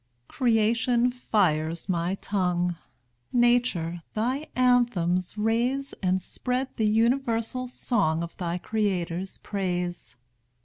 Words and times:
Creation 0.27 1.11
fires 1.11 1.87
my 1.87 2.15
tongue! 2.15 2.75
Nature, 3.31 4.01
thy 4.15 4.47
anthems 4.55 5.37
raise, 5.37 5.93
And 6.01 6.19
spread 6.19 6.69
the 6.77 6.87
universal 6.87 7.67
song 7.67 8.23
Of 8.23 8.35
thy 8.37 8.57
Creator's 8.57 9.37
praise. 9.37 10.15